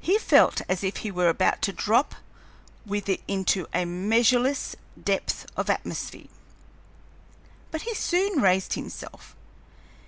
He 0.00 0.18
felt 0.18 0.62
as 0.68 0.82
if 0.82 0.96
he 0.96 1.12
were 1.12 1.28
about 1.28 1.62
to 1.62 1.72
drop 1.72 2.16
with 2.84 3.08
it 3.08 3.20
into 3.28 3.68
a 3.72 3.84
measureless 3.84 4.74
depth 5.00 5.46
of 5.56 5.70
atmosphere. 5.70 6.26
But 7.70 7.82
he 7.82 7.94
soon 7.94 8.42
raised 8.42 8.72
himself. 8.72 9.36